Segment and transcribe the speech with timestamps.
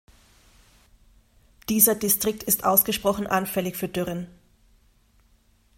[1.69, 4.25] Dieser Distrikt ist ausgesprochen anfällig für Dürren.